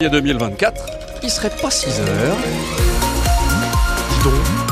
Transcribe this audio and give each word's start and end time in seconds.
2024, 0.00 0.86
il 1.24 1.28
serait 1.28 1.50
pas 1.50 1.72
6 1.72 2.00
heures. 2.02 2.36
Dis 4.10 4.22
donc. 4.22 4.67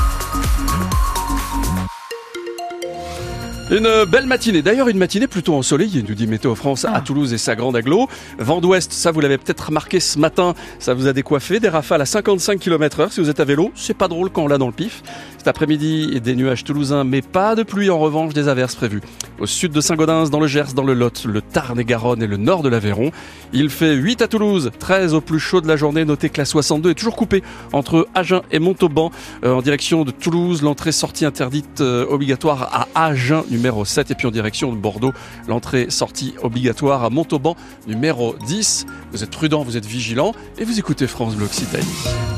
Une 3.69 4.05
belle 4.05 4.27
matinée, 4.27 4.63
d'ailleurs 4.63 4.87
une 4.87 4.97
matinée 4.97 5.27
plutôt 5.27 5.57
ensoleillée, 5.57 6.05
nous 6.09 6.15
dit 6.15 6.29
Météo 6.29 6.55
France 6.55 6.85
à 6.85 7.01
Toulouse 7.01 7.33
et 7.33 7.39
sa 7.39 7.57
grande 7.57 7.75
aglo. 7.75 8.09
Vent 8.39 8.61
d'ouest, 8.61 8.93
ça 8.93 9.11
vous 9.11 9.19
l'avez 9.19 9.39
peut-être 9.39 9.67
remarqué 9.67 9.99
ce 9.99 10.21
matin, 10.21 10.55
ça 10.79 10.95
vous 10.95 11.09
a 11.09 11.13
décoiffé, 11.13 11.59
des 11.59 11.69
rafales 11.69 12.01
à 12.01 12.07
55 12.07 12.61
km 12.61 13.01
heure. 13.01 13.13
Si 13.13 13.21
vous 13.21 13.29
êtes 13.29 13.41
à 13.41 13.45
vélo, 13.45 13.73
c'est 13.75 13.97
pas 13.97 14.07
drôle 14.07 14.31
quand 14.31 14.45
on 14.45 14.47
l'a 14.47 14.59
dans 14.59 14.69
le 14.69 14.73
pif. 14.73 15.03
Cet 15.39 15.49
après-midi, 15.49 16.21
des 16.21 16.37
nuages 16.37 16.63
toulousains, 16.63 17.03
mais 17.03 17.23
pas 17.23 17.57
de 17.57 17.65
pluie 17.65 17.91
en 17.91 17.99
revanche, 17.99 18.35
des 18.35 18.47
averses 18.47 18.77
prévues. 18.77 19.01
Au 19.41 19.47
sud 19.47 19.73
de 19.73 19.81
Saint-Gaudens, 19.81 20.31
dans 20.31 20.41
le 20.41 20.47
Gers, 20.47 20.75
dans 20.75 20.85
le 20.85 20.95
Lot, 20.95 21.25
le 21.25 21.43
Tarn 21.43 21.79
et 21.79 21.85
Garonne 21.85 22.23
et 22.23 22.27
le 22.29 22.37
nord 22.37 22.63
de 22.63 22.69
l'Aveyron. 22.69 23.11
Il 23.53 23.71
fait 23.71 23.95
8 23.95 24.23
à 24.23 24.29
Toulouse, 24.29 24.71
13 24.79 25.15
au 25.15 25.21
plus 25.21 25.41
chaud 25.41 25.61
de 25.61 25.69
la 25.69 25.77
journée. 25.77 26.05
Notez 26.05 26.31
que 26.31 26.39
la 26.39 26.45
62 26.45 26.91
est 26.91 26.95
toujours 26.95 27.17
coupée 27.17 27.43
entre 27.73 28.09
Agen 28.15 28.43
et 28.53 28.61
Montauban 28.61 29.11
euh, 29.45 29.55
en 29.55 29.63
direction 29.63 30.05
de 30.05 30.13
Toulouse. 30.13 30.63
L'entrée-sortie 30.63 31.25
interdite 31.25 31.81
euh, 31.81 32.07
obligatoire 32.09 32.89
à 32.95 33.07
Agen 33.07 33.45
numéro 33.57 33.85
7 33.85 34.11
et 34.11 34.15
puis 34.15 34.27
en 34.27 34.31
direction 34.31 34.73
de 34.73 34.79
Bordeaux. 34.79 35.13
L'entrée-sortie 35.49 36.35
obligatoire 36.43 37.05
à 37.05 37.11
Montauban 37.11 37.57
numéro 37.87 38.35
10. 38.47 38.87
Vous 39.13 39.25
êtes 39.25 39.31
prudent, 39.31 39.63
vous 39.63 39.77
êtes 39.77 39.87
vigilant 39.87 40.33
et 40.59 40.65
vous 40.65 40.79
écoutez 40.79 41.07
France 41.07 41.35
Bleu 41.35 41.47
Occitanie. 41.47 42.36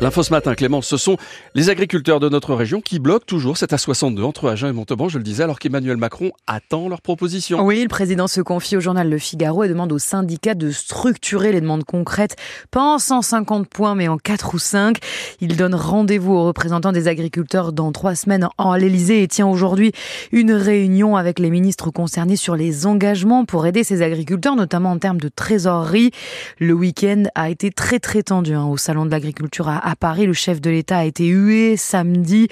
L'info 0.00 0.22
ce 0.22 0.30
matin, 0.30 0.54
Clément, 0.54 0.80
ce 0.80 0.96
sont 0.96 1.16
les 1.56 1.70
agriculteurs 1.70 2.20
de 2.20 2.28
notre 2.28 2.54
région 2.54 2.80
qui 2.80 3.00
bloquent 3.00 3.24
toujours 3.26 3.56
cette 3.56 3.72
A62 3.72 4.22
entre 4.22 4.48
Agen 4.48 4.68
et 4.68 4.72
Montauban, 4.72 5.08
je 5.08 5.18
le 5.18 5.24
disais, 5.24 5.42
alors 5.42 5.58
qu'Emmanuel 5.58 5.96
Macron 5.96 6.30
attend 6.46 6.88
leur 6.88 7.00
proposition. 7.00 7.64
Oui, 7.64 7.82
le 7.82 7.88
président 7.88 8.28
se 8.28 8.40
confie 8.40 8.76
au 8.76 8.80
journal 8.80 9.10
Le 9.10 9.18
Figaro 9.18 9.64
et 9.64 9.68
demande 9.68 9.90
aux 9.90 9.98
syndicats 9.98 10.54
de 10.54 10.70
structurer 10.70 11.50
les 11.50 11.60
demandes 11.60 11.82
concrètes, 11.82 12.36
pas 12.70 12.94
en 12.94 12.98
150 13.00 13.66
points, 13.68 13.96
mais 13.96 14.06
en 14.06 14.18
4 14.18 14.54
ou 14.54 14.60
5. 14.60 14.98
Il 15.40 15.56
donne 15.56 15.74
rendez-vous 15.74 16.32
aux 16.32 16.44
représentants 16.44 16.92
des 16.92 17.08
agriculteurs 17.08 17.72
dans 17.72 17.90
trois 17.90 18.14
semaines 18.14 18.48
en 18.56 18.76
l'Elysée 18.76 19.24
et 19.24 19.26
tient 19.26 19.48
aujourd'hui 19.48 19.90
une 20.30 20.52
réunion 20.52 21.16
avec 21.16 21.40
les 21.40 21.50
ministres 21.50 21.90
concernés 21.90 22.36
sur 22.36 22.54
les 22.54 22.86
engagements 22.86 23.44
pour 23.44 23.66
aider 23.66 23.82
ces 23.82 24.02
agriculteurs, 24.02 24.54
notamment 24.54 24.92
en 24.92 24.98
termes 24.98 25.20
de 25.20 25.28
trésorerie. 25.28 26.12
Le 26.60 26.72
week-end 26.72 27.24
a 27.34 27.50
été 27.50 27.72
très 27.72 27.98
très 27.98 28.22
tendu 28.22 28.54
hein, 28.54 28.66
au 28.66 28.76
Salon 28.76 29.04
de 29.04 29.10
l'agriculture 29.10 29.68
à 29.68 29.87
à 29.88 29.96
Paris. 29.96 30.26
Le 30.26 30.32
chef 30.32 30.60
de 30.60 30.70
l'État 30.70 30.98
a 30.98 31.04
été 31.04 31.26
hué 31.26 31.76
samedi, 31.76 32.48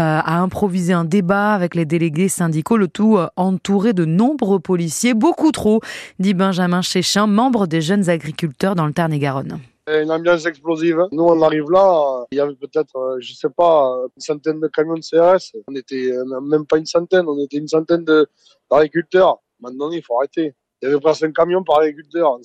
euh, 0.00 0.02
a 0.02 0.40
improvisé 0.40 0.92
un 0.92 1.04
débat 1.04 1.52
avec 1.52 1.74
les 1.74 1.84
délégués 1.84 2.28
syndicaux, 2.28 2.76
le 2.76 2.88
tout 2.88 3.18
euh, 3.18 3.28
entouré 3.36 3.92
de 3.92 4.04
nombreux 4.04 4.58
policiers, 4.58 5.14
beaucoup 5.14 5.52
trop, 5.52 5.80
dit 6.18 6.34
Benjamin 6.34 6.82
Chéchin, 6.82 7.26
membre 7.26 7.66
des 7.66 7.80
jeunes 7.80 8.08
agriculteurs 8.08 8.74
dans 8.74 8.86
le 8.86 8.92
Tarn-et-Garonne 8.92 9.60
une 9.90 10.10
ambiance 10.10 10.44
explosive. 10.44 10.98
Nous, 11.12 11.24
on 11.24 11.40
arrive 11.40 11.70
là, 11.70 12.26
il 12.30 12.36
y 12.36 12.40
avait 12.42 12.54
peut-être, 12.56 12.94
euh, 12.96 13.16
je 13.20 13.32
sais 13.32 13.48
pas, 13.48 13.96
une 14.14 14.20
centaine 14.20 14.60
de 14.60 14.68
camions 14.68 14.96
de 14.96 15.00
CRS. 15.00 15.56
On 15.66 15.74
était 15.74 16.12
même 16.42 16.66
pas 16.66 16.76
une 16.76 16.84
centaine, 16.84 17.24
on 17.26 17.42
était 17.42 17.56
une 17.56 17.68
centaine 17.68 18.04
d'agriculteurs. 18.04 19.38
Maintenant, 19.60 19.90
il 19.90 20.02
faut 20.02 20.18
arrêter. 20.18 20.54
Il 20.80 20.86
y 20.86 20.92
avait 20.92 21.00
presque 21.00 21.24
un 21.24 21.32
camion 21.32 21.64
par 21.64 21.80
agriculteur. 21.80 22.38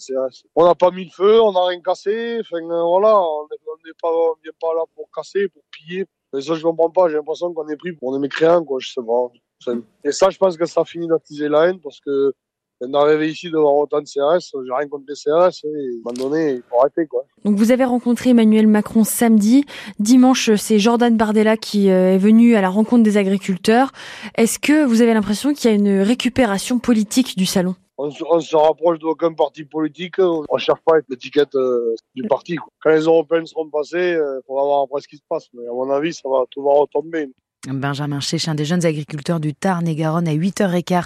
On 0.55 0.65
n'a 0.65 0.75
pas 0.75 0.91
mis 0.91 1.05
le 1.05 1.11
feu, 1.11 1.41
on 1.41 1.51
n'a 1.51 1.65
rien 1.67 1.81
cassé. 1.81 2.39
Enfin, 2.39 2.61
voilà, 2.61 3.19
on 3.19 3.47
n'est 3.85 3.93
pas, 4.01 4.09
vient 4.43 4.51
pas 4.59 4.73
là 4.73 4.83
pour 4.95 5.07
casser, 5.15 5.47
pour 5.49 5.61
piller. 5.71 6.05
Mais 6.33 6.41
ça, 6.41 6.55
je 6.55 6.63
comprends 6.63 6.89
pas. 6.89 7.09
J'ai 7.09 7.15
l'impression 7.15 7.53
qu'on 7.53 7.67
est 7.67 7.77
pris 7.77 7.91
pour 7.93 8.11
des 8.13 8.19
mécréants, 8.19 8.63
quoi. 8.63 8.79
Je 8.79 8.89
sais 8.89 9.01
pas. 9.01 9.75
Et 10.03 10.11
ça, 10.11 10.29
je 10.29 10.37
pense 10.37 10.57
que 10.57 10.65
ça 10.65 10.83
finit 10.83 11.07
d'attiser 11.07 11.47
la 11.47 11.67
haine 11.67 11.79
parce 11.79 11.99
que 11.99 12.33
d'arriver 12.81 13.29
ici 13.29 13.49
devant 13.49 13.79
autant 13.79 14.01
de 14.01 14.05
CRS, 14.05 14.51
j'ai 14.65 14.73
rien 14.73 14.87
contre 14.87 15.05
les 15.07 15.15
CRS, 15.15 15.63
et 15.63 15.67
à 16.05 16.09
un 16.09 16.13
moment 16.13 16.29
donné, 16.29 16.55
il 16.55 16.63
faut 16.69 16.79
arrêter, 16.79 17.05
quoi. 17.05 17.23
Donc 17.45 17.55
vous 17.55 17.71
avez 17.71 17.85
rencontré 17.85 18.31
Emmanuel 18.31 18.67
Macron 18.67 19.03
samedi. 19.03 19.65
Dimanche, 19.99 20.53
c'est 20.55 20.79
Jordan 20.79 21.15
Bardella 21.15 21.57
qui 21.57 21.89
euh, 21.89 22.15
est 22.15 22.17
venu 22.17 22.55
à 22.55 22.61
la 22.61 22.69
rencontre 22.69 23.03
des 23.03 23.17
agriculteurs. 23.17 23.91
Est-ce 24.35 24.59
que 24.59 24.85
vous 24.85 25.01
avez 25.01 25.13
l'impression 25.13 25.53
qu'il 25.53 25.69
y 25.69 25.73
a 25.73 25.75
une 25.75 26.01
récupération 26.01 26.79
politique 26.79 27.37
du 27.37 27.45
salon? 27.45 27.75
On, 27.97 28.09
se 28.11 28.55
rapproche 28.55 28.99
d'aucun 28.99 29.33
parti 29.33 29.65
politique. 29.65 30.19
On 30.19 30.43
ne 30.51 30.59
cherche 30.59 30.81
pas 30.85 30.97
l'étiquette 31.09 31.55
euh, 31.55 31.95
du 32.15 32.23
parti. 32.23 32.57
Quand 32.81 32.89
les 32.89 33.01
Européens 33.01 33.45
seront 33.45 33.69
passés, 33.69 34.11
il 34.11 34.15
euh, 34.15 34.41
faudra 34.47 34.63
voir 34.63 34.81
après 34.83 35.01
ce 35.01 35.07
qui 35.07 35.17
se 35.17 35.23
passe. 35.27 35.47
Mais 35.53 35.67
à 35.67 35.71
mon 35.71 35.89
avis, 35.91 36.13
ça 36.13 36.27
va 36.27 36.45
tout 36.49 36.63
va 36.63 36.73
retomber. 36.73 37.29
Benjamin 37.69 38.19
Chéchin, 38.19 38.55
des 38.55 38.65
jeunes 38.65 38.85
agriculteurs 38.85 39.39
du 39.39 39.53
Tarn 39.53 39.87
et 39.87 39.95
Garonne 39.95 40.27
à 40.27 40.33
8h15. 40.33 41.03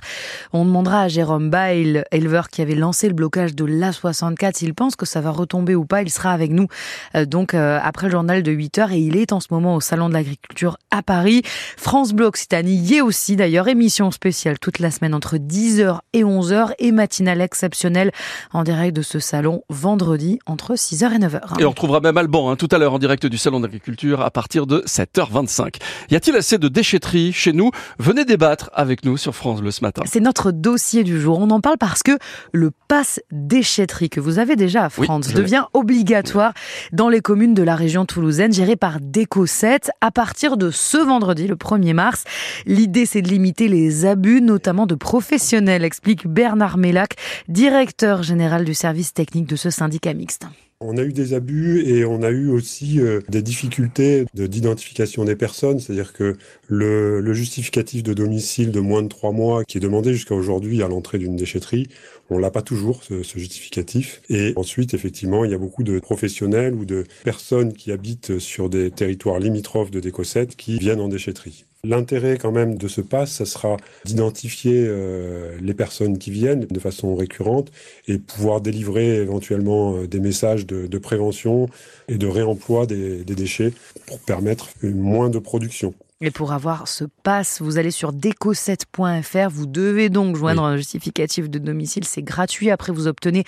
On 0.53 0.65
demandera 0.65 1.01
à 1.01 1.07
Jérôme 1.07 1.51
Bail, 1.51 2.03
éleveur 2.11 2.49
qui 2.49 2.63
avait 2.63 2.73
lancé 2.73 3.07
le 3.07 3.13
blocage 3.13 3.53
de 3.53 3.63
l'A64, 3.63 4.57
s'il 4.57 4.73
pense 4.73 4.95
que 4.95 5.05
ça 5.05 5.21
va 5.21 5.29
retomber 5.29 5.75
ou 5.75 5.85
pas. 5.85 6.01
Il 6.01 6.09
sera 6.09 6.31
avec 6.31 6.49
nous 6.49 6.65
euh, 7.13 7.25
donc 7.25 7.53
euh, 7.53 7.79
après 7.83 8.07
le 8.07 8.13
journal 8.13 8.41
de 8.41 8.51
8h 8.51 8.91
et 8.91 8.97
il 8.97 9.17
est 9.17 9.33
en 9.33 9.39
ce 9.39 9.49
moment 9.51 9.75
au 9.75 9.81
Salon 9.81 10.09
de 10.09 10.13
l'Agriculture 10.13 10.77
à 10.89 11.03
Paris. 11.03 11.43
France 11.77 12.11
Bleu 12.13 12.25
Occitanie 12.25 12.75
y 12.75 12.95
est 12.95 13.01
aussi 13.01 13.35
d'ailleurs 13.35 13.67
émission 13.67 14.09
spéciale 14.09 14.57
toute 14.57 14.79
la 14.79 14.89
semaine 14.89 15.13
entre 15.13 15.37
10h 15.37 15.99
et 16.13 16.23
11h 16.23 16.71
et 16.79 16.91
matinale 16.91 17.41
exceptionnelle 17.41 18.11
en 18.51 18.63
direct 18.63 18.95
de 18.95 19.03
ce 19.03 19.19
salon 19.19 19.61
vendredi 19.69 20.39
entre 20.47 20.73
6h 20.73 21.13
et 21.13 21.19
9h. 21.19 21.61
Et 21.61 21.65
on 21.65 21.69
retrouvera 21.69 21.99
même 21.99 22.17
Alban 22.17 22.49
hein, 22.49 22.55
tout 22.55 22.69
à 22.71 22.79
l'heure 22.79 22.93
en 22.93 22.99
direct 22.99 23.27
du 23.27 23.37
Salon 23.37 23.59
d'Agriculture 23.59 24.21
à 24.21 24.31
partir 24.31 24.65
de 24.65 24.79
7h25. 24.87 25.75
Y 26.09 26.15
a-t-il 26.15 26.46
de 26.55 26.67
déchetterie 26.69 27.33
chez 27.33 27.51
nous. 27.51 27.71
Venez 27.99 28.23
débattre 28.23 28.69
avec 28.73 29.03
nous 29.03 29.17
sur 29.17 29.35
France 29.35 29.59
Bleu 29.59 29.71
ce 29.71 29.81
matin. 29.81 30.03
C'est 30.05 30.21
notre 30.21 30.51
dossier 30.51 31.03
du 31.03 31.19
jour. 31.19 31.39
On 31.39 31.49
en 31.49 31.59
parle 31.59 31.77
parce 31.77 32.03
que 32.03 32.17
le 32.53 32.71
pass 32.87 33.19
déchetterie 33.31 34.09
que 34.09 34.19
vous 34.21 34.39
avez 34.39 34.55
déjà 34.55 34.85
à 34.85 34.89
France 34.89 35.33
devient 35.33 35.65
obligatoire 35.73 36.53
dans 36.93 37.09
les 37.09 37.19
communes 37.19 37.53
de 37.53 37.63
la 37.63 37.75
région 37.75 38.05
toulousaine 38.05 38.53
gérées 38.53 38.75
par 38.75 38.99
Déco7 38.99 39.89
à 39.99 40.11
partir 40.11 40.57
de 40.57 40.71
ce 40.71 40.97
vendredi, 40.97 41.47
le 41.47 41.55
1er 41.55 41.93
mars. 41.93 42.23
L'idée, 42.65 43.05
c'est 43.05 43.21
de 43.21 43.29
limiter 43.29 43.67
les 43.67 44.05
abus, 44.05 44.41
notamment 44.41 44.85
de 44.85 44.95
professionnels, 44.95 45.83
explique 45.83 46.27
Bernard 46.27 46.77
Mélac, 46.77 47.15
directeur 47.47 48.23
général 48.23 48.63
du 48.63 48.73
service 48.73 49.13
technique 49.13 49.47
de 49.47 49.55
ce 49.55 49.69
syndicat 49.69 50.13
mixte. 50.13 50.45
On 50.79 50.97
a 50.97 51.03
eu 51.03 51.11
des 51.11 51.33
abus 51.33 51.81
et 51.87 52.05
on 52.05 52.21
a 52.21 52.29
eu 52.29 52.49
aussi 52.49 52.99
euh, 52.99 53.21
des 53.29 53.41
difficultés 53.41 54.25
d'identification 54.35 55.25
des 55.25 55.35
personnes, 55.35 55.79
c'est-à-dire 55.79 56.13
que 56.13 56.37
le, 56.67 57.33
justificatif 57.33 58.03
de 58.03 58.13
domicile 58.13 58.71
de 58.71 58.79
moins 58.79 59.01
de 59.01 59.07
trois 59.07 59.31
mois 59.31 59.63
qui 59.65 59.77
est 59.77 59.81
demandé 59.81 60.13
jusqu'à 60.13 60.35
aujourd'hui 60.35 60.83
à 60.83 60.87
l'entrée 60.87 61.17
d'une 61.17 61.35
déchetterie, 61.35 61.87
on 62.29 62.37
l'a 62.37 62.51
pas 62.51 62.61
toujours 62.61 63.03
ce, 63.03 63.23
ce, 63.23 63.39
justificatif. 63.39 64.21
Et 64.29 64.53
ensuite, 64.55 64.93
effectivement, 64.93 65.45
il 65.45 65.51
y 65.51 65.55
a 65.55 65.57
beaucoup 65.57 65.83
de 65.83 65.99
professionnels 65.99 66.75
ou 66.75 66.85
de 66.85 67.05
personnes 67.23 67.73
qui 67.73 67.91
habitent 67.91 68.37
sur 68.37 68.69
des 68.69 68.91
territoires 68.91 69.39
limitrophes 69.39 69.89
de 69.89 69.99
Décosette 69.99 70.55
qui 70.55 70.77
viennent 70.77 71.01
en 71.01 71.07
déchetterie. 71.07 71.66
L'intérêt 71.83 72.37
quand 72.37 72.51
même 72.51 72.77
de 72.77 72.87
ce 72.87 73.01
pass, 73.01 73.31
ça 73.31 73.45
sera 73.45 73.77
d'identifier 74.03 74.83
euh, 74.87 75.57
les 75.61 75.73
personnes 75.73 76.17
qui 76.17 76.31
viennent 76.31 76.65
de 76.65 76.79
façon 76.79 77.15
récurrente 77.15 77.71
et 78.07 78.17
pouvoir 78.17 78.61
délivrer 78.61 79.17
éventuellement 79.17 79.95
euh, 79.95 80.07
des 80.07 80.19
messages 80.19 80.65
de, 80.65 80.97
prévention 80.97 81.67
et 82.07 82.17
de 82.17 82.27
réemploi 82.27 82.87
des, 82.87 83.23
déchets 83.23 83.73
pour 84.07 84.19
permettre 84.19 84.69
moins 84.81 85.29
de 85.29 85.39
production. 85.39 85.93
Et 86.19 86.31
pour 86.31 86.51
avoir 86.51 86.87
ce 86.87 87.03
pass, 87.21 87.61
vous 87.61 87.77
allez 87.77 87.91
sur 87.91 88.11
déco7.fr. 88.11 89.49
Vous 89.51 89.67
devez 89.67 90.09
donc 90.09 90.35
joindre 90.35 90.63
un 90.63 90.75
justificatif 90.75 91.47
de 91.47 91.59
domicile. 91.59 92.05
C'est 92.05 92.23
gratuit. 92.23 92.71
Après, 92.71 92.91
vous 92.91 93.05
obtenez 93.05 93.43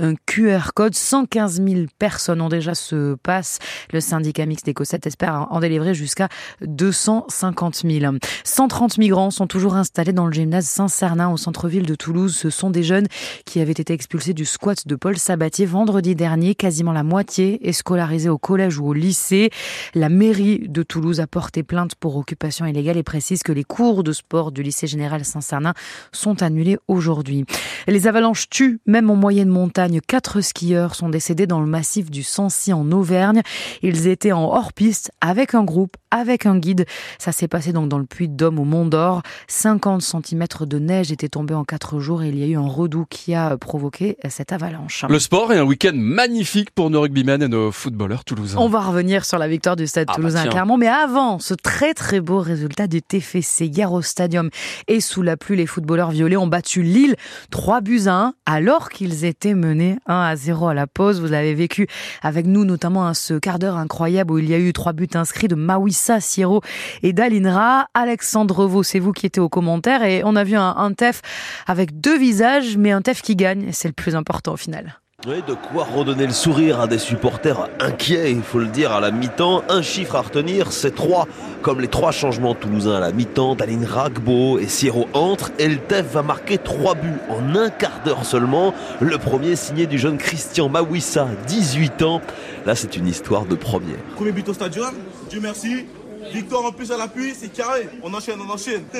un 0.00 0.14
QR 0.14 0.70
code. 0.74 0.94
115 0.94 1.62
000 1.62 1.82
personnes 1.98 2.40
ont 2.40 2.48
déjà 2.48 2.74
ce 2.74 3.14
pass. 3.16 3.58
Le 3.92 4.00
syndicat 4.00 4.46
mixte 4.46 4.66
Déco7 4.66 5.06
espère 5.06 5.48
en 5.50 5.60
délivrer 5.60 5.92
jusqu'à 5.92 6.30
250 6.62 7.82
000. 7.86 8.14
130 8.42 8.96
migrants 8.96 9.30
sont 9.30 9.46
toujours 9.46 9.74
installés 9.74 10.14
dans 10.14 10.24
le 10.24 10.32
gymnase 10.32 10.64
Saint-Cernin 10.64 11.28
au 11.28 11.36
centre-ville 11.36 11.84
de 11.84 11.94
Toulouse. 11.94 12.34
Ce 12.34 12.48
sont 12.48 12.70
des 12.70 12.84
jeunes 12.84 13.06
qui 13.44 13.60
avaient 13.60 13.72
été 13.72 13.92
expulsés 13.92 14.32
du 14.32 14.46
squat 14.46 14.88
de 14.88 14.96
Paul 14.96 15.18
Sabatier 15.18 15.66
vendredi 15.66 16.14
dernier. 16.14 16.54
Quasiment 16.54 16.92
la 16.92 17.02
moitié 17.02 17.68
est 17.68 17.72
scolarisée 17.72 18.30
au 18.30 18.38
collège 18.38 18.78
ou 18.78 18.86
au 18.86 18.94
lycée. 18.94 19.50
La 19.94 20.08
mairie 20.08 20.70
de 20.70 20.82
Toulouse 20.82 21.20
a 21.20 21.26
porté 21.26 21.62
plainte 21.62 21.94
pour 21.96 22.13
occupation 22.16 22.66
illégale 22.66 22.96
et 22.96 23.02
précise 23.02 23.42
que 23.42 23.52
les 23.52 23.64
cours 23.64 24.04
de 24.04 24.12
sport 24.12 24.52
du 24.52 24.62
lycée 24.62 24.86
général 24.86 25.24
Saint-Cernin 25.24 25.74
sont 26.12 26.42
annulés 26.42 26.78
aujourd'hui. 26.88 27.44
Les 27.86 28.06
avalanches 28.06 28.48
tuent, 28.48 28.80
même 28.86 29.10
en 29.10 29.16
moyenne 29.16 29.48
montagne. 29.48 30.00
Quatre 30.06 30.40
skieurs 30.40 30.94
sont 30.94 31.08
décédés 31.08 31.46
dans 31.46 31.60
le 31.60 31.66
massif 31.66 32.10
du 32.10 32.22
Sancy 32.22 32.72
en 32.72 32.90
Auvergne. 32.92 33.42
Ils 33.82 34.06
étaient 34.06 34.32
en 34.32 34.44
hors-piste 34.44 35.10
avec 35.20 35.54
un 35.54 35.64
groupe, 35.64 35.96
avec 36.10 36.46
un 36.46 36.58
guide. 36.58 36.86
Ça 37.18 37.32
s'est 37.32 37.48
passé 37.48 37.72
donc 37.72 37.88
dans 37.88 37.98
le 37.98 38.06
puits 38.06 38.28
de 38.28 38.34
Dôme 38.34 38.58
au 38.58 38.64
Mont 38.64 38.86
d'Or. 38.86 39.22
50 39.48 40.02
cm 40.02 40.44
de 40.60 40.78
neige 40.78 41.12
étaient 41.12 41.28
tombés 41.28 41.54
en 41.54 41.64
quatre 41.64 41.98
jours 41.98 42.22
et 42.22 42.28
il 42.28 42.38
y 42.38 42.42
a 42.42 42.46
eu 42.46 42.56
un 42.56 42.66
redout 42.66 43.06
qui 43.10 43.34
a 43.34 43.56
provoqué 43.56 44.16
cette 44.28 44.52
avalanche. 44.52 45.04
Le 45.08 45.18
sport 45.18 45.52
est 45.52 45.58
un 45.58 45.64
week-end 45.64 45.92
magnifique 45.94 46.70
pour 46.70 46.90
nos 46.90 47.00
rugbymen 47.00 47.42
et 47.42 47.48
nos 47.48 47.72
footballeurs 47.72 48.24
toulousains. 48.24 48.58
On 48.58 48.68
va 48.68 48.80
revenir 48.80 49.24
sur 49.24 49.38
la 49.38 49.48
victoire 49.48 49.76
du 49.76 49.86
Stade 49.86 50.06
ah 50.08 50.12
bah 50.12 50.16
toulousain 50.16 50.46
clairement, 50.46 50.76
mais 50.76 50.88
avant 50.88 51.38
ce 51.38 51.54
très 51.54 51.94
très 51.94 52.03
très 52.04 52.20
beau 52.20 52.40
résultat 52.40 52.86
du 52.86 53.00
TFC 53.00 53.64
hier 53.64 53.90
au 53.90 54.02
stadium. 54.02 54.50
Et 54.88 55.00
sous 55.00 55.22
la 55.22 55.38
pluie, 55.38 55.56
les 55.56 55.64
footballeurs 55.64 56.10
violets 56.10 56.36
ont 56.36 56.46
battu 56.46 56.82
Lille 56.82 57.16
3 57.50 57.80
buts 57.80 58.02
à 58.08 58.26
1 58.26 58.34
alors 58.44 58.90
qu'ils 58.90 59.24
étaient 59.24 59.54
menés 59.54 59.96
1 60.04 60.14
à 60.14 60.36
0 60.36 60.68
à 60.68 60.74
la 60.74 60.86
pause. 60.86 61.22
Vous 61.22 61.32
avez 61.32 61.54
vécu 61.54 61.86
avec 62.20 62.44
nous 62.44 62.66
notamment 62.66 63.06
un 63.06 63.14
ce 63.14 63.38
quart 63.38 63.58
d'heure 63.58 63.78
incroyable 63.78 64.34
où 64.34 64.38
il 64.38 64.50
y 64.50 64.52
a 64.52 64.58
eu 64.58 64.74
trois 64.74 64.92
buts 64.92 65.08
inscrits 65.14 65.48
de 65.48 65.54
Mawissa, 65.54 66.20
Siro 66.20 66.60
et 67.02 67.14
Dalinra. 67.14 67.86
Alexandre 67.94 68.66
Vaux, 68.66 68.82
c'est 68.82 68.98
vous 68.98 69.12
qui 69.12 69.24
étiez 69.24 69.40
aux 69.40 69.48
commentaires 69.48 70.02
et 70.02 70.20
on 70.26 70.36
a 70.36 70.44
vu 70.44 70.56
un, 70.56 70.76
un 70.76 70.92
TEF 70.92 71.22
avec 71.66 72.02
deux 72.02 72.18
visages 72.18 72.76
mais 72.76 72.90
un 72.90 73.00
TEF 73.00 73.22
qui 73.22 73.34
gagne. 73.34 73.70
C'est 73.72 73.88
le 73.88 73.94
plus 73.94 74.14
important 74.14 74.52
au 74.52 74.58
final. 74.58 75.00
Oui, 75.26 75.36
de 75.48 75.54
quoi 75.54 75.84
redonner 75.84 76.26
le 76.26 76.34
sourire 76.34 76.80
à 76.80 76.86
des 76.86 76.98
supporters 76.98 77.70
inquiets, 77.80 78.30
il 78.30 78.42
faut 78.42 78.58
le 78.58 78.66
dire, 78.66 78.92
à 78.92 79.00
la 79.00 79.10
mi-temps. 79.10 79.62
Un 79.70 79.80
chiffre 79.80 80.16
à 80.16 80.20
retenir, 80.20 80.70
c'est 80.70 80.94
trois. 80.94 81.26
Comme 81.62 81.80
les 81.80 81.88
trois 81.88 82.12
changements 82.12 82.54
toulousains 82.54 82.96
à 82.96 83.00
la 83.00 83.10
mi-temps, 83.10 83.54
Daline 83.54 83.86
Ragbo 83.86 84.58
et 84.58 84.68
Sierro 84.68 85.08
entrent, 85.14 85.50
et 85.58 85.66
le 85.66 85.78
TEF 85.78 86.12
va 86.12 86.22
marquer 86.22 86.58
trois 86.58 86.94
buts 86.94 87.20
en 87.30 87.56
un 87.56 87.70
quart 87.70 88.02
d'heure 88.04 88.26
seulement. 88.26 88.74
Le 89.00 89.16
premier 89.16 89.56
signé 89.56 89.86
du 89.86 89.98
jeune 89.98 90.18
Christian 90.18 90.68
Mawissa, 90.68 91.26
18 91.46 92.02
ans. 92.02 92.20
Là, 92.66 92.74
c'est 92.74 92.94
une 92.94 93.06
histoire 93.06 93.46
de 93.46 93.54
première. 93.54 93.96
Premier 94.16 94.32
but 94.32 94.46
au 94.50 94.52
stadium, 94.52 94.92
Dieu 95.30 95.40
merci. 95.40 95.86
Victoire 96.32 96.64
en 96.64 96.72
plus 96.72 96.90
à 96.90 96.96
l'appui, 96.96 97.32
c'est 97.34 97.52
carré. 97.52 97.88
On 98.02 98.12
enchaîne, 98.12 98.38
on 98.40 98.50
enchaîne. 98.50 98.84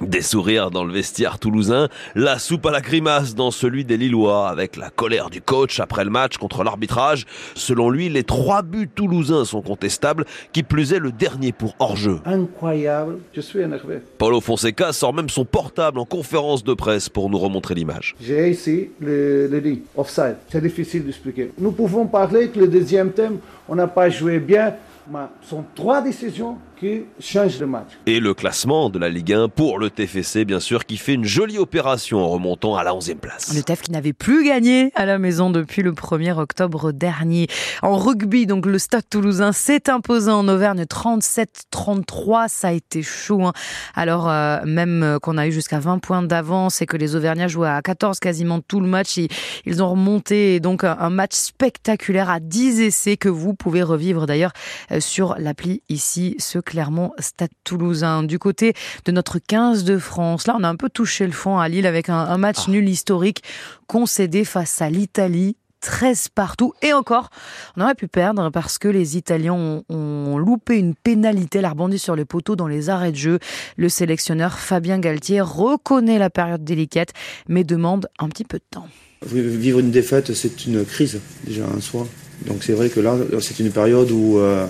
Des 0.00 0.22
sourires 0.22 0.70
dans 0.70 0.84
le 0.84 0.92
vestiaire 0.92 1.38
toulousain, 1.38 1.88
la 2.14 2.38
soupe 2.38 2.66
à 2.66 2.70
la 2.70 2.80
grimace 2.80 3.34
dans 3.34 3.50
celui 3.50 3.84
des 3.84 3.96
Lillois, 3.96 4.48
avec 4.48 4.76
la 4.76 4.90
colère 4.90 5.30
du 5.30 5.40
coach 5.40 5.80
après 5.80 6.04
le 6.04 6.10
match 6.10 6.38
contre 6.38 6.64
l'arbitrage. 6.64 7.24
Selon 7.54 7.88
lui, 7.90 8.08
les 8.08 8.24
trois 8.24 8.62
buts 8.62 8.88
toulousains 8.92 9.44
sont 9.44 9.62
contestables, 9.62 10.24
qui 10.52 10.62
plus 10.62 10.92
est 10.92 10.98
le 10.98 11.12
dernier 11.12 11.52
pour 11.52 11.76
hors-jeu. 11.78 12.18
Incroyable, 12.24 13.18
je 13.32 13.40
suis 13.40 13.60
énervé. 13.60 13.98
Paulo 14.18 14.40
Fonseca 14.40 14.92
sort 14.92 15.14
même 15.14 15.28
son 15.28 15.44
portable 15.44 15.98
en 15.98 16.04
conférence 16.04 16.64
de 16.64 16.74
presse 16.74 17.08
pour 17.08 17.30
nous 17.30 17.38
remontrer 17.38 17.74
l'image. 17.74 18.16
J'ai 18.20 18.50
ici 18.50 18.90
le, 19.00 19.46
le 19.46 19.62
offside. 19.96 20.36
C'est 20.50 20.60
difficile 20.60 21.04
d'expliquer. 21.04 21.52
Nous 21.58 21.72
pouvons 21.72 22.06
parler 22.06 22.48
que 22.48 22.58
le 22.58 22.68
deuxième 22.68 23.12
thème, 23.12 23.38
on 23.68 23.78
n'a 23.82 23.88
pas 23.88 24.08
joué 24.08 24.38
bien. 24.38 24.74
Mais 25.10 25.18
ce 25.42 25.50
sont 25.50 25.64
trois 25.74 26.00
décisions 26.00 26.58
qui 26.82 27.04
changent 27.20 27.60
le 27.60 27.66
match. 27.68 27.90
Et 28.06 28.18
le 28.18 28.34
classement 28.34 28.90
de 28.90 28.98
la 28.98 29.08
Ligue 29.08 29.32
1 29.32 29.48
pour 29.48 29.78
le 29.78 29.88
TFC, 29.88 30.44
bien 30.44 30.58
sûr, 30.58 30.84
qui 30.84 30.96
fait 30.96 31.14
une 31.14 31.24
jolie 31.24 31.58
opération 31.58 32.18
en 32.18 32.28
remontant 32.28 32.74
à 32.74 32.82
la 32.82 32.90
11e 32.92 33.18
place. 33.18 33.54
Le 33.54 33.62
TEF 33.62 33.82
qui 33.82 33.92
n'avait 33.92 34.12
plus 34.12 34.44
gagné 34.44 34.90
à 34.96 35.06
la 35.06 35.18
maison 35.18 35.50
depuis 35.50 35.82
le 35.82 35.92
1er 35.92 36.36
octobre 36.36 36.90
dernier. 36.90 37.46
En 37.82 37.96
rugby, 37.96 38.46
donc 38.46 38.66
le 38.66 38.78
Stade 38.78 39.04
toulousain 39.08 39.52
s'est 39.52 39.88
imposé 39.90 40.32
en 40.32 40.48
Auvergne 40.48 40.82
37-33. 40.82 42.48
Ça 42.48 42.68
a 42.68 42.72
été 42.72 43.04
chaud. 43.04 43.44
Hein. 43.44 43.52
Alors, 43.94 44.28
euh, 44.28 44.58
même 44.64 45.18
qu'on 45.22 45.38
a 45.38 45.46
eu 45.46 45.52
jusqu'à 45.52 45.78
20 45.78 46.00
points 46.00 46.24
d'avance 46.24 46.82
et 46.82 46.86
que 46.86 46.96
les 46.96 47.14
Auvergnats 47.14 47.46
jouaient 47.46 47.68
à 47.68 47.80
14 47.80 48.18
quasiment 48.18 48.58
tout 48.60 48.80
le 48.80 48.88
match, 48.88 49.18
ils, 49.18 49.28
ils 49.66 49.84
ont 49.84 49.90
remonté 49.90 50.58
donc 50.58 50.82
un 50.82 51.10
match 51.10 51.34
spectaculaire 51.34 52.28
à 52.28 52.40
10 52.40 52.80
essais 52.80 53.16
que 53.16 53.28
vous 53.28 53.54
pouvez 53.54 53.84
revivre 53.84 54.26
d'ailleurs 54.26 54.52
sur 54.98 55.36
l'appli 55.38 55.80
ici, 55.88 56.34
ce 56.40 56.58
Clermont 56.72 57.12
Stade 57.18 57.50
Toulousain. 57.64 58.22
Du 58.22 58.38
côté 58.38 58.72
de 59.04 59.12
notre 59.12 59.38
15 59.38 59.84
de 59.84 59.98
France, 59.98 60.46
là 60.46 60.56
on 60.58 60.64
a 60.64 60.68
un 60.68 60.76
peu 60.76 60.88
touché 60.88 61.26
le 61.26 61.32
fond 61.32 61.58
à 61.58 61.68
Lille 61.68 61.86
avec 61.86 62.08
un, 62.08 62.16
un 62.16 62.38
match 62.38 62.66
nul 62.66 62.88
historique 62.88 63.42
concédé 63.86 64.46
face 64.46 64.80
à 64.80 64.88
l'Italie 64.88 65.54
13 65.82 66.28
partout. 66.34 66.72
Et 66.80 66.94
encore, 66.94 67.28
on 67.76 67.82
aurait 67.82 67.94
pu 67.94 68.08
perdre 68.08 68.48
parce 68.48 68.78
que 68.78 68.88
les 68.88 69.18
Italiens 69.18 69.52
ont, 69.52 69.84
ont 69.90 70.38
loupé 70.38 70.78
une 70.78 70.94
pénalité. 70.94 71.60
La 71.60 71.70
rebondie 71.70 71.98
sur 71.98 72.16
les 72.16 72.24
poteaux 72.24 72.56
dans 72.56 72.68
les 72.68 72.88
arrêts 72.88 73.12
de 73.12 73.16
jeu. 73.16 73.38
Le 73.76 73.90
sélectionneur 73.90 74.58
Fabien 74.58 74.98
Galtier 74.98 75.42
reconnaît 75.42 76.18
la 76.18 76.30
période 76.30 76.64
délicate, 76.64 77.10
mais 77.48 77.64
demande 77.64 78.08
un 78.18 78.30
petit 78.30 78.44
peu 78.44 78.56
de 78.56 78.64
temps. 78.70 78.88
Vivre 79.26 79.80
une 79.80 79.90
défaite, 79.90 80.32
c'est 80.32 80.64
une 80.64 80.86
crise 80.86 81.20
déjà 81.44 81.66
en 81.66 81.82
soi. 81.82 82.08
Donc 82.46 82.64
c'est 82.64 82.72
vrai 82.72 82.88
que 82.88 83.00
là, 83.00 83.16
c'est 83.40 83.60
une 83.60 83.70
période 83.70 84.10
où, 84.10 84.38
euh, 84.38 84.66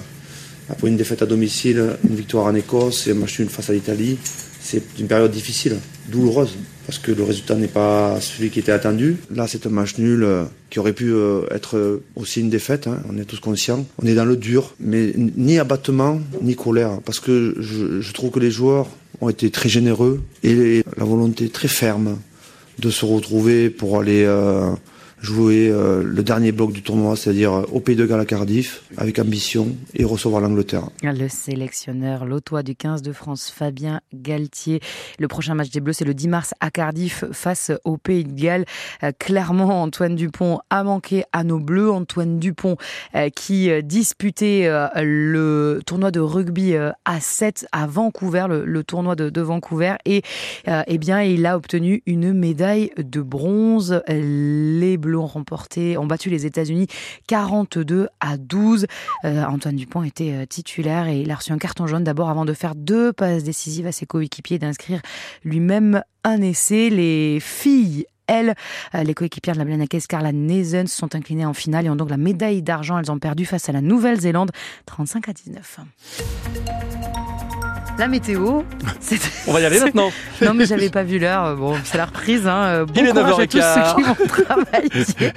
après 0.72 0.88
une 0.88 0.96
défaite 0.96 1.22
à 1.22 1.26
domicile, 1.26 1.96
une 2.08 2.16
victoire 2.16 2.46
en 2.46 2.54
Écosse 2.54 3.06
et 3.06 3.12
un 3.12 3.14
match 3.14 3.38
nul 3.38 3.48
face 3.48 3.68
à 3.68 3.74
l'Italie, 3.74 4.16
c'est 4.60 4.82
une 4.98 5.06
période 5.06 5.30
difficile, 5.30 5.76
douloureuse, 6.08 6.56
parce 6.86 6.98
que 6.98 7.12
le 7.12 7.22
résultat 7.22 7.56
n'est 7.56 7.68
pas 7.68 8.18
celui 8.20 8.48
qui 8.50 8.60
était 8.60 8.72
attendu. 8.72 9.16
Là, 9.34 9.46
c'est 9.46 9.66
un 9.66 9.70
match 9.70 9.98
nul 9.98 10.24
euh, 10.24 10.44
qui 10.70 10.78
aurait 10.78 10.94
pu 10.94 11.12
euh, 11.12 11.42
être 11.50 12.00
aussi 12.16 12.40
une 12.40 12.48
défaite, 12.48 12.86
hein, 12.86 13.02
on 13.10 13.18
est 13.18 13.24
tous 13.24 13.40
conscients. 13.40 13.84
On 14.02 14.06
est 14.06 14.14
dans 14.14 14.24
le 14.24 14.36
dur, 14.36 14.74
mais 14.80 15.12
ni 15.16 15.58
abattement, 15.58 16.20
ni 16.40 16.56
colère, 16.56 17.00
parce 17.04 17.20
que 17.20 17.54
je, 17.58 18.12
trouve 18.12 18.30
que 18.30 18.40
les 18.40 18.50
joueurs 18.50 18.88
ont 19.20 19.28
été 19.28 19.50
très 19.50 19.68
généreux 19.68 20.22
et 20.42 20.82
la 20.96 21.04
volonté 21.04 21.48
très 21.48 21.68
ferme 21.68 22.18
de 22.78 22.90
se 22.90 23.04
retrouver 23.04 23.68
pour 23.68 24.00
aller 24.00 24.24
euh, 24.24 24.70
jouer 25.22 25.70
euh, 25.70 26.02
le 26.04 26.22
dernier 26.22 26.52
bloc 26.52 26.72
du 26.72 26.82
tournoi, 26.82 27.16
c'est-à-dire 27.16 27.64
au 27.72 27.80
Pays 27.80 27.96
de 27.96 28.04
Galles 28.04 28.20
à 28.20 28.24
Cardiff, 28.24 28.82
avec 28.96 29.18
ambition 29.18 29.68
et 29.94 30.04
recevoir 30.04 30.42
l'Angleterre. 30.42 30.88
Le 31.02 31.28
sélectionneur 31.28 32.26
lotois 32.26 32.62
du 32.62 32.74
15 32.74 33.00
de 33.02 33.12
France, 33.12 33.50
Fabien 33.50 34.00
Galtier. 34.12 34.80
Le 35.18 35.28
prochain 35.28 35.54
match 35.54 35.70
des 35.70 35.80
Bleus, 35.80 35.94
c'est 35.94 36.04
le 36.04 36.14
10 36.14 36.28
mars 36.28 36.54
à 36.60 36.70
Cardiff 36.70 37.24
face 37.32 37.72
au 37.84 37.96
Pays 37.96 38.24
de 38.24 38.32
Galles. 38.32 38.64
Euh, 39.02 39.12
clairement, 39.18 39.82
Antoine 39.82 40.16
Dupont 40.16 40.58
a 40.68 40.84
manqué 40.84 41.24
à 41.32 41.44
nos 41.44 41.58
Bleus. 41.58 41.90
Antoine 41.90 42.38
Dupont 42.38 42.76
euh, 43.14 43.28
qui 43.28 43.70
disputait 43.82 44.62
euh, 44.64 44.88
le 44.96 45.80
tournoi 45.86 46.10
de 46.10 46.20
rugby 46.20 46.74
euh, 46.74 46.90
à 47.04 47.20
7 47.20 47.66
à 47.72 47.86
Vancouver, 47.86 48.46
le, 48.48 48.64
le 48.64 48.84
tournoi 48.84 49.14
de, 49.14 49.30
de, 49.30 49.40
Vancouver. 49.40 49.94
Et 50.04 50.22
eh 50.66 50.98
bien, 50.98 51.22
il 51.22 51.46
a 51.46 51.56
obtenu 51.56 52.02
une 52.06 52.32
médaille 52.32 52.90
de 52.96 53.20
bronze. 53.20 54.02
Les 54.08 54.96
Bleus 54.96 55.11
ont 55.16 55.26
remporté, 55.26 55.96
ont 55.98 56.06
battu 56.06 56.30
les 56.30 56.46
États-Unis 56.46 56.86
42 57.26 58.08
à 58.20 58.36
12. 58.36 58.86
Euh, 59.24 59.44
Antoine 59.44 59.76
Dupont 59.76 60.02
était 60.02 60.32
euh, 60.32 60.46
titulaire 60.46 61.08
et 61.08 61.20
il 61.20 61.30
a 61.30 61.36
reçu 61.36 61.52
un 61.52 61.58
carton 61.58 61.86
jaune 61.86 62.04
d'abord 62.04 62.30
avant 62.30 62.44
de 62.44 62.52
faire 62.52 62.74
deux 62.74 63.12
passes 63.12 63.44
décisives 63.44 63.86
à 63.86 63.92
ses 63.92 64.06
coéquipiers 64.06 64.56
et 64.56 64.58
d'inscrire 64.58 65.00
lui-même 65.44 66.02
un 66.24 66.40
essai. 66.42 66.90
Les 66.90 67.38
filles 67.40 68.06
elles, 68.26 68.54
euh, 68.94 69.02
les 69.02 69.14
coéquipières 69.14 69.54
de 69.54 69.58
la 69.58 69.64
Blanakes, 69.64 70.06
Carla 70.08 70.32
Nezen, 70.32 70.86
se 70.86 70.96
sont 70.96 71.14
inclinées 71.14 71.46
en 71.46 71.54
finale 71.54 71.86
et 71.86 71.90
ont 71.90 71.96
donc 71.96 72.10
la 72.10 72.16
médaille 72.16 72.62
d'argent. 72.62 72.98
Elles 72.98 73.10
ont 73.10 73.18
perdu 73.18 73.44
face 73.46 73.68
à 73.68 73.72
la 73.72 73.80
Nouvelle-Zélande 73.80 74.50
35 74.86 75.28
à 75.28 75.32
19. 75.32 75.80
La 77.98 78.08
météo. 78.08 78.62
On 79.46 79.52
va 79.52 79.60
y 79.60 79.64
aller 79.64 79.78
maintenant. 79.80 80.10
non, 80.42 80.54
mais 80.54 80.66
j'avais 80.66 80.88
pas 80.90 81.02
vu 81.02 81.18
l'heure. 81.18 81.56
Bon, 81.56 81.76
c'est 81.84 81.98
la 81.98 82.06
reprise. 82.06 82.46
Hein. 82.46 82.84
Bon 82.84 82.92
Il 82.96 83.08
courage 83.10 83.38
à 83.40 83.46
tous 83.46 83.60
ceux 83.60 83.94
qui 83.94 84.02
vont 84.02 84.26
travailler. 84.44 85.32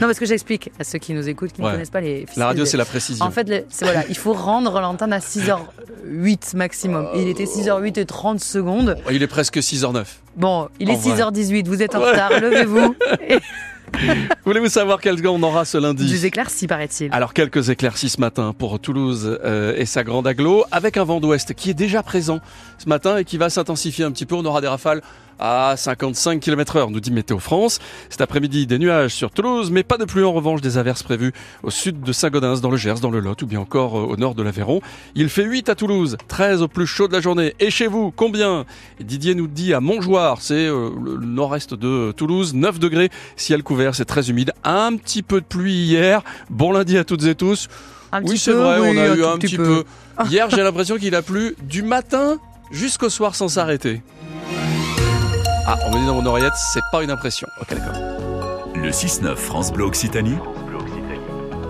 non, 0.00 0.06
parce 0.06 0.18
que 0.18 0.26
j'explique 0.26 0.70
à 0.78 0.84
ceux 0.84 0.98
qui 0.98 1.14
nous 1.14 1.28
écoutent, 1.28 1.52
qui 1.52 1.60
ouais. 1.60 1.68
ne 1.68 1.72
connaissent 1.72 1.90
pas 1.90 2.00
les. 2.00 2.26
La 2.36 2.46
radio, 2.46 2.64
c'est 2.64 2.76
la 2.76 2.84
précision. 2.84 3.24
En 3.24 3.30
fait, 3.30 3.66
c'est 3.68 3.84
voilà, 3.84 4.04
il 4.08 4.16
faut 4.16 4.32
rendre 4.32 4.80
l'antenne 4.80 5.12
à 5.12 5.18
6h08 5.18 6.56
maximum. 6.56 7.08
Il 7.14 7.28
était 7.28 7.44
6h08 7.44 8.00
et 8.00 8.06
30 8.06 8.40
secondes. 8.40 8.96
Il 9.10 9.22
est 9.22 9.26
presque 9.28 9.58
6h09. 9.58 10.04
Bon, 10.36 10.68
il 10.78 10.90
est 10.90 10.96
6h18. 10.96 11.66
Vous 11.66 11.82
êtes 11.82 11.94
en 11.94 12.00
retard. 12.00 12.30
Levez-vous. 12.30 12.94
Et... 13.28 13.38
Voulez-vous 14.44 14.68
savoir 14.68 15.00
quel 15.00 15.20
temps 15.20 15.34
on 15.34 15.42
aura 15.42 15.64
ce 15.64 15.78
lundi 15.78 16.06
Des 16.06 16.26
éclaircies, 16.26 16.66
paraît-il. 16.66 17.12
Alors, 17.12 17.34
quelques 17.34 17.70
éclaircies 17.70 18.08
ce 18.08 18.20
matin 18.20 18.54
pour 18.56 18.78
Toulouse 18.80 19.38
euh, 19.44 19.74
et 19.76 19.86
sa 19.86 20.04
grande 20.04 20.26
aglo, 20.26 20.64
avec 20.70 20.96
un 20.96 21.04
vent 21.04 21.20
d'ouest 21.20 21.54
qui 21.54 21.70
est 21.70 21.74
déjà 21.74 22.02
présent 22.02 22.40
ce 22.78 22.88
matin 22.88 23.18
et 23.18 23.24
qui 23.24 23.36
va 23.38 23.50
s'intensifier 23.50 24.04
un 24.04 24.10
petit 24.10 24.26
peu. 24.26 24.34
On 24.34 24.44
aura 24.44 24.60
des 24.60 24.68
rafales 24.68 25.02
à 25.40 25.74
55 25.76 26.38
km 26.38 26.76
heure, 26.76 26.90
nous 26.90 27.00
dit 27.00 27.10
Météo 27.10 27.38
France. 27.38 27.78
Cet 28.10 28.20
après-midi, 28.20 28.66
des 28.66 28.78
nuages 28.78 29.14
sur 29.14 29.30
Toulouse, 29.30 29.70
mais 29.70 29.82
pas 29.82 29.96
de 29.96 30.04
pluie 30.04 30.22
en 30.22 30.32
revanche, 30.32 30.60
des 30.60 30.78
averses 30.78 31.02
prévues 31.02 31.32
au 31.62 31.70
sud 31.70 32.02
de 32.02 32.12
Saint-Gaudens, 32.12 32.60
dans 32.60 32.70
le 32.70 32.76
Gers, 32.76 33.00
dans 33.00 33.10
le 33.10 33.20
Lot, 33.20 33.42
ou 33.42 33.46
bien 33.46 33.60
encore 33.60 33.94
au 33.94 34.16
nord 34.16 34.34
de 34.34 34.42
l'Aveyron. 34.42 34.80
Il 35.14 35.28
fait 35.28 35.44
8 35.44 35.70
à 35.70 35.74
Toulouse, 35.74 36.16
13 36.28 36.62
au 36.62 36.68
plus 36.68 36.86
chaud 36.86 37.08
de 37.08 37.14
la 37.14 37.20
journée. 37.20 37.54
Et 37.58 37.70
chez 37.70 37.86
vous, 37.86 38.12
combien? 38.14 38.66
Didier 39.00 39.34
nous 39.34 39.46
dit 39.46 39.72
à 39.72 39.80
Montjoie, 39.80 40.36
c'est 40.40 40.66
euh, 40.66 40.90
le 41.02 41.16
nord-est 41.24 41.74
de 41.74 42.12
Toulouse, 42.12 42.54
9 42.54 42.78
degrés, 42.78 43.10
ciel 43.36 43.62
couvert, 43.62 43.94
c'est 43.94 44.04
très 44.04 44.28
humide. 44.28 44.52
Un 44.62 44.96
petit 44.96 45.22
peu 45.22 45.40
de 45.40 45.46
pluie 45.46 45.72
hier. 45.72 46.22
Bon 46.50 46.72
lundi 46.72 46.98
à 46.98 47.04
toutes 47.04 47.24
et 47.24 47.34
tous. 47.34 47.68
Un 48.12 48.22
oui, 48.24 48.38
c'est 48.38 48.52
vrai, 48.52 48.80
oui, 48.80 48.88
on 48.92 48.98
a 48.98 49.16
eu 49.16 49.24
un 49.24 49.38
petit 49.38 49.56
peu. 49.56 49.84
peu. 50.16 50.24
Hier, 50.28 50.50
j'ai 50.50 50.62
l'impression 50.62 50.96
qu'il 50.96 51.14
a 51.14 51.22
plu 51.22 51.54
du 51.62 51.82
matin 51.82 52.38
jusqu'au 52.70 53.08
soir 53.08 53.34
sans 53.34 53.48
s'arrêter. 53.48 54.02
Ah, 55.72 55.78
on 55.86 55.90
me 55.94 56.00
dit 56.00 56.06
dans 56.06 56.14
mon 56.14 56.26
oreillette, 56.26 56.54
c'est 56.56 56.82
pas 56.90 57.04
une 57.04 57.10
impression. 57.10 57.46
Ok, 57.60 57.68
d'accord. 57.70 57.94
Le 58.74 58.90
6-9 58.90 59.36
France 59.36 59.72
Bleu 59.72 59.84
Occitanie. 59.84 60.36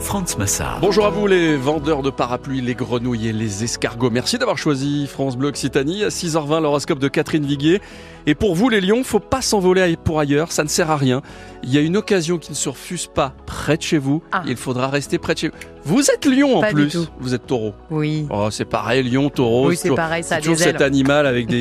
Franz 0.01 0.39
Massard. 0.39 0.79
Bonjour 0.81 1.05
à 1.05 1.11
vous 1.11 1.27
les 1.27 1.57
vendeurs 1.59 2.01
de 2.01 2.09
parapluies, 2.09 2.63
les 2.63 2.75
grenouilles 2.75 3.29
et 3.29 3.33
les 3.35 3.65
escargots. 3.65 4.09
Merci 4.09 4.39
d'avoir 4.39 4.57
choisi 4.57 5.07
France 5.07 5.37
Bleu 5.37 5.49
Occitanie. 5.49 6.03
À 6.05 6.09
6h20, 6.09 6.63
l'horoscope 6.63 6.99
de 6.99 7.09
Catherine 7.09 7.45
Viguier. 7.45 7.83
Et 8.27 8.35
pour 8.35 8.55
vous 8.55 8.71
les 8.71 8.81
lions, 8.81 9.05
faut 9.05 9.21
pas 9.21 9.43
s'envoler 9.43 9.97
pour 10.03 10.19
ailleurs, 10.19 10.53
ça 10.53 10.63
ne 10.65 10.69
sert 10.69 10.91
à 10.91 10.97
rien. 10.97 11.21
Il 11.63 11.71
y 11.75 11.77
a 11.77 11.83
une 11.83 11.99
occasion 11.99 12.39
qui 12.39 12.51
ne 12.51 12.57
se 12.57 12.71
refuse 12.71 13.09
pas 13.09 13.35
près 13.45 13.77
de 13.77 13.83
chez 13.83 13.99
vous. 13.99 14.23
Ah. 14.33 14.43
Il 14.47 14.57
faudra 14.57 14.89
rester 14.89 15.19
près 15.19 15.35
de 15.35 15.39
chez 15.41 15.49
vous. 15.49 15.55
Vous 15.85 16.11
êtes 16.11 16.25
lion 16.27 16.57
en 16.57 16.61
Pas 16.61 16.69
du 16.69 16.75
plus. 16.75 16.89
tout. 16.93 17.07
Vous 17.19 17.35
êtes 17.35 17.47
taureau. 17.47 17.75
Oui. 17.91 18.27
Oh, 18.31 18.49
c'est 18.51 18.65
pareil, 18.67 19.03
lion, 19.03 19.29
taureau. 19.29 19.69
Oui, 19.69 19.77
c'est 19.77 19.83
toujours- 19.85 19.97
pareil, 19.97 20.23
ça 20.25 20.37
a 20.37 20.39
c'est 20.39 20.43
toujours 20.43 20.57
des 20.59 20.65
cet 20.65 20.77
ailes. 20.77 20.83
animal 20.83 21.27
avec 21.27 21.47
des, 21.47 21.57